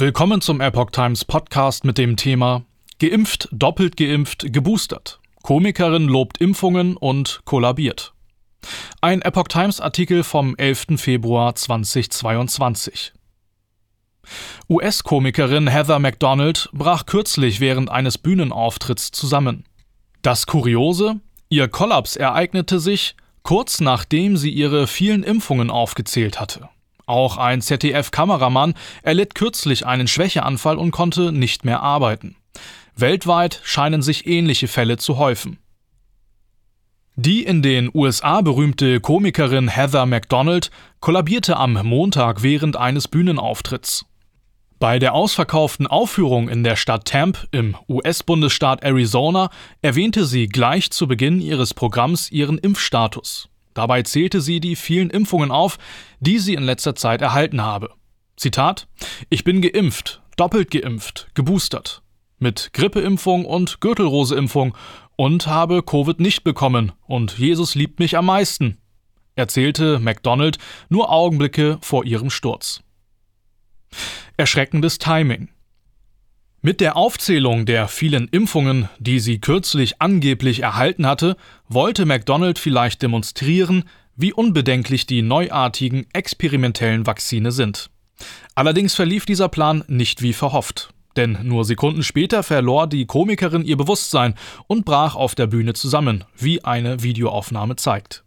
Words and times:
Willkommen 0.00 0.40
zum 0.40 0.60
Epoch 0.60 0.92
Times 0.92 1.24
Podcast 1.24 1.84
mit 1.84 1.98
dem 1.98 2.16
Thema 2.16 2.62
Geimpft, 3.00 3.48
doppelt 3.50 3.96
geimpft, 3.96 4.52
geboostert. 4.52 5.18
Komikerin 5.42 6.06
lobt 6.06 6.38
Impfungen 6.38 6.96
und 6.96 7.40
kollabiert. 7.44 8.12
Ein 9.00 9.22
Epoch 9.22 9.48
Times 9.48 9.80
Artikel 9.80 10.22
vom 10.22 10.54
11. 10.54 11.00
Februar 11.00 11.56
2022. 11.56 13.12
US-Komikerin 14.68 15.66
Heather 15.66 15.98
McDonald 15.98 16.70
brach 16.72 17.04
kürzlich 17.04 17.58
während 17.58 17.90
eines 17.90 18.18
Bühnenauftritts 18.18 19.10
zusammen. 19.10 19.64
Das 20.22 20.46
Kuriose? 20.46 21.18
Ihr 21.48 21.66
Kollaps 21.66 22.14
ereignete 22.14 22.78
sich 22.78 23.16
kurz 23.42 23.80
nachdem 23.80 24.36
sie 24.36 24.50
ihre 24.50 24.86
vielen 24.86 25.24
Impfungen 25.24 25.70
aufgezählt 25.70 26.38
hatte. 26.38 26.68
Auch 27.08 27.38
ein 27.38 27.62
ZDF-Kameramann 27.62 28.74
erlitt 29.02 29.34
kürzlich 29.34 29.86
einen 29.86 30.08
Schwächeanfall 30.08 30.76
und 30.76 30.90
konnte 30.90 31.32
nicht 31.32 31.64
mehr 31.64 31.80
arbeiten. 31.80 32.36
Weltweit 32.96 33.62
scheinen 33.64 34.02
sich 34.02 34.26
ähnliche 34.26 34.68
Fälle 34.68 34.98
zu 34.98 35.16
häufen. 35.16 35.58
Die 37.16 37.44
in 37.44 37.62
den 37.62 37.90
USA 37.94 38.42
berühmte 38.42 39.00
Komikerin 39.00 39.68
Heather 39.68 40.04
McDonald 40.04 40.70
kollabierte 41.00 41.56
am 41.56 41.72
Montag 41.82 42.42
während 42.42 42.76
eines 42.76 43.08
Bühnenauftritts. 43.08 44.04
Bei 44.78 44.98
der 44.98 45.14
ausverkauften 45.14 45.86
Aufführung 45.86 46.50
in 46.50 46.62
der 46.62 46.76
Stadt 46.76 47.06
Tamp 47.06 47.48
im 47.52 47.74
US-Bundesstaat 47.88 48.84
Arizona 48.84 49.48
erwähnte 49.80 50.26
sie 50.26 50.46
gleich 50.46 50.90
zu 50.90 51.08
Beginn 51.08 51.40
ihres 51.40 51.72
Programms 51.72 52.30
ihren 52.30 52.58
Impfstatus. 52.58 53.48
Dabei 53.78 54.02
zählte 54.02 54.40
sie 54.40 54.58
die 54.58 54.74
vielen 54.74 55.08
Impfungen 55.08 55.52
auf, 55.52 55.78
die 56.18 56.40
sie 56.40 56.54
in 56.54 56.64
letzter 56.64 56.96
Zeit 56.96 57.22
erhalten 57.22 57.62
habe. 57.62 57.90
Zitat: 58.36 58.88
Ich 59.30 59.44
bin 59.44 59.62
geimpft, 59.62 60.20
doppelt 60.36 60.72
geimpft, 60.72 61.28
geboostert. 61.34 62.02
Mit 62.40 62.70
Grippeimpfung 62.72 63.44
und 63.44 63.80
Gürtelroseimpfung 63.80 64.76
und 65.14 65.46
habe 65.46 65.84
Covid 65.84 66.18
nicht 66.18 66.42
bekommen 66.42 66.90
und 67.06 67.38
Jesus 67.38 67.76
liebt 67.76 68.00
mich 68.00 68.16
am 68.16 68.26
meisten, 68.26 68.78
erzählte 69.36 70.00
McDonald 70.00 70.58
nur 70.88 71.12
Augenblicke 71.12 71.78
vor 71.80 72.04
ihrem 72.04 72.30
Sturz. 72.30 72.82
Erschreckendes 74.36 74.98
Timing. 74.98 75.50
Mit 76.60 76.80
der 76.80 76.96
Aufzählung 76.96 77.66
der 77.66 77.86
vielen 77.86 78.26
Impfungen, 78.26 78.88
die 78.98 79.20
sie 79.20 79.40
kürzlich 79.40 80.02
angeblich 80.02 80.60
erhalten 80.60 81.06
hatte, 81.06 81.36
wollte 81.68 82.04
McDonald 82.04 82.58
vielleicht 82.58 83.00
demonstrieren, 83.00 83.84
wie 84.16 84.32
unbedenklich 84.32 85.06
die 85.06 85.22
neuartigen 85.22 86.06
experimentellen 86.12 87.06
Vakzine 87.06 87.52
sind. 87.52 87.90
Allerdings 88.56 88.96
verlief 88.96 89.24
dieser 89.24 89.48
Plan 89.48 89.84
nicht 89.86 90.20
wie 90.20 90.32
verhofft. 90.32 90.92
Denn 91.16 91.38
nur 91.44 91.64
Sekunden 91.64 92.02
später 92.02 92.42
verlor 92.42 92.88
die 92.88 93.06
Komikerin 93.06 93.64
ihr 93.64 93.76
Bewusstsein 93.76 94.34
und 94.66 94.84
brach 94.84 95.14
auf 95.14 95.36
der 95.36 95.46
Bühne 95.46 95.74
zusammen, 95.74 96.24
wie 96.36 96.64
eine 96.64 97.04
Videoaufnahme 97.04 97.76
zeigt. 97.76 98.24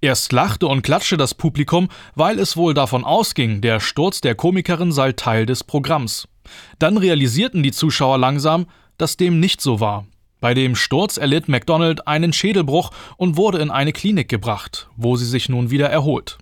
Erst 0.00 0.30
lachte 0.30 0.68
und 0.68 0.82
klatschte 0.82 1.16
das 1.16 1.34
Publikum, 1.34 1.88
weil 2.14 2.38
es 2.38 2.56
wohl 2.56 2.72
davon 2.72 3.02
ausging, 3.02 3.60
der 3.62 3.80
Sturz 3.80 4.20
der 4.20 4.36
Komikerin 4.36 4.92
sei 4.92 5.10
Teil 5.10 5.44
des 5.44 5.64
Programms. 5.64 6.28
Dann 6.78 6.96
realisierten 6.96 7.62
die 7.62 7.72
Zuschauer 7.72 8.18
langsam, 8.18 8.66
dass 8.98 9.16
dem 9.16 9.40
nicht 9.40 9.60
so 9.60 9.80
war. 9.80 10.06
Bei 10.40 10.54
dem 10.54 10.74
Sturz 10.74 11.18
erlitt 11.18 11.48
McDonald 11.48 12.08
einen 12.08 12.32
Schädelbruch 12.32 12.90
und 13.16 13.36
wurde 13.36 13.58
in 13.58 13.70
eine 13.70 13.92
Klinik 13.92 14.28
gebracht, 14.28 14.88
wo 14.96 15.16
sie 15.16 15.26
sich 15.26 15.48
nun 15.48 15.70
wieder 15.70 15.88
erholt. 15.88 16.38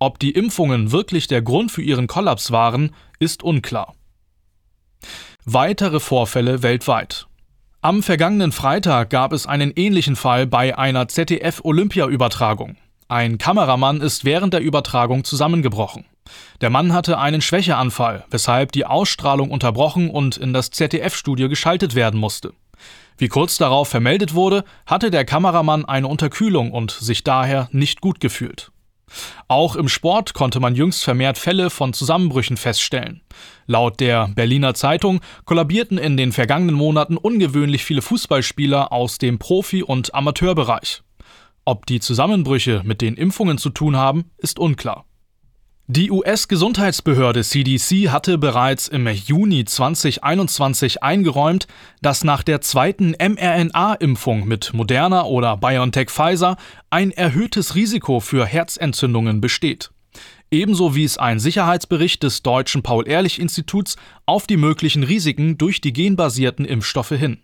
Ob 0.00 0.18
die 0.18 0.32
Impfungen 0.32 0.92
wirklich 0.92 1.28
der 1.28 1.42
Grund 1.42 1.70
für 1.70 1.82
ihren 1.82 2.06
Kollaps 2.06 2.50
waren, 2.50 2.94
ist 3.18 3.42
unklar. 3.42 3.94
Weitere 5.44 6.00
Vorfälle 6.00 6.62
weltweit. 6.62 7.26
Am 7.80 8.02
vergangenen 8.02 8.50
Freitag 8.50 9.10
gab 9.10 9.32
es 9.32 9.46
einen 9.46 9.72
ähnlichen 9.74 10.16
Fall 10.16 10.46
bei 10.46 10.76
einer 10.76 11.06
ZDF-Olympia-Übertragung. 11.06 12.76
Ein 13.06 13.38
Kameramann 13.38 14.00
ist 14.00 14.24
während 14.24 14.52
der 14.52 14.60
Übertragung 14.60 15.24
zusammengebrochen. 15.24 16.04
Der 16.60 16.70
Mann 16.70 16.92
hatte 16.92 17.18
einen 17.18 17.40
Schwächeanfall, 17.40 18.24
weshalb 18.30 18.72
die 18.72 18.84
Ausstrahlung 18.84 19.50
unterbrochen 19.50 20.10
und 20.10 20.36
in 20.36 20.52
das 20.52 20.70
ZDF-Studio 20.70 21.48
geschaltet 21.48 21.94
werden 21.94 22.18
musste. 22.18 22.52
Wie 23.16 23.28
kurz 23.28 23.58
darauf 23.58 23.88
vermeldet 23.88 24.34
wurde, 24.34 24.64
hatte 24.86 25.10
der 25.10 25.24
Kameramann 25.24 25.84
eine 25.84 26.08
Unterkühlung 26.08 26.72
und 26.72 26.90
sich 26.90 27.22
daher 27.24 27.68
nicht 27.72 28.00
gut 28.00 28.20
gefühlt. 28.20 28.72
Auch 29.46 29.76
im 29.76 29.88
Sport 29.88 30.34
konnte 30.34 30.60
man 30.60 30.74
jüngst 30.74 31.02
vermehrt 31.02 31.38
Fälle 31.38 31.70
von 31.70 31.92
Zusammenbrüchen 31.92 32.56
feststellen. 32.56 33.22
Laut 33.66 34.00
der 34.00 34.28
Berliner 34.28 34.74
Zeitung 34.74 35.20
kollabierten 35.44 35.96
in 35.96 36.16
den 36.16 36.32
vergangenen 36.32 36.74
Monaten 36.74 37.16
ungewöhnlich 37.16 37.84
viele 37.84 38.02
Fußballspieler 38.02 38.92
aus 38.92 39.18
dem 39.18 39.38
Profi- 39.38 39.82
und 39.82 40.14
Amateurbereich. 40.14 41.02
Ob 41.64 41.86
die 41.86 42.00
Zusammenbrüche 42.00 42.82
mit 42.84 43.00
den 43.00 43.14
Impfungen 43.14 43.58
zu 43.58 43.70
tun 43.70 43.96
haben, 43.96 44.30
ist 44.38 44.58
unklar. 44.58 45.07
Die 45.90 46.10
US-Gesundheitsbehörde 46.10 47.42
CDC 47.42 48.10
hatte 48.10 48.36
bereits 48.36 48.88
im 48.88 49.08
Juni 49.08 49.64
2021 49.64 51.02
eingeräumt, 51.02 51.66
dass 52.02 52.24
nach 52.24 52.42
der 52.42 52.60
zweiten 52.60 53.14
mRNA-Impfung 53.18 54.46
mit 54.46 54.74
Moderna 54.74 55.24
oder 55.24 55.56
BioNTech 55.56 56.10
Pfizer 56.10 56.58
ein 56.90 57.10
erhöhtes 57.10 57.74
Risiko 57.74 58.20
für 58.20 58.44
Herzentzündungen 58.44 59.40
besteht. 59.40 59.90
Ebenso 60.50 60.94
wies 60.94 61.16
ein 61.16 61.38
Sicherheitsbericht 61.38 62.22
des 62.22 62.42
deutschen 62.42 62.82
Paul-Ehrlich-Instituts 62.82 63.96
auf 64.26 64.46
die 64.46 64.58
möglichen 64.58 65.04
Risiken 65.04 65.56
durch 65.56 65.80
die 65.80 65.94
genbasierten 65.94 66.66
Impfstoffe 66.66 67.12
hin. 67.12 67.38